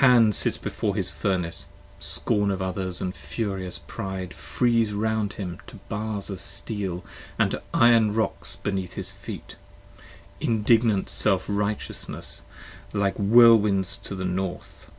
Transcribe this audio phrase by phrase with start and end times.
[0.00, 1.66] Hand sits before his furnace:
[2.00, 7.60] scorn of others & furious pride, Freeze round him to bars of steel & to
[7.74, 9.56] iron rocks beneath 73 His feet:
[10.40, 12.40] indignant self righteousness
[12.94, 14.92] like whirlwinds of the north, p.